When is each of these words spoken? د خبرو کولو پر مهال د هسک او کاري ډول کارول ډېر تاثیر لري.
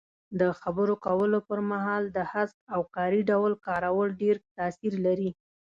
د 0.39 0.41
خبرو 0.61 0.93
کولو 1.05 1.39
پر 1.49 1.59
مهال 1.71 2.03
د 2.11 2.17
هسک 2.31 2.57
او 2.73 2.81
کاري 2.95 3.21
ډول 3.31 3.51
کارول 3.67 4.09
ډېر 4.21 4.35
تاثیر 4.57 4.93
لري. 5.05 5.31